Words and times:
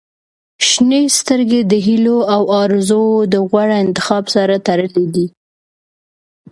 •شنې 0.69 1.03
سترګې 1.19 1.61
د 1.71 1.73
هیلو 1.85 2.17
او 2.35 2.41
آرزووو 2.61 3.29
د 3.33 3.35
غوره 3.49 3.77
انتخاب 3.85 4.23
سره 4.35 4.55
تړلې 4.67 5.05
دي. 5.15 5.27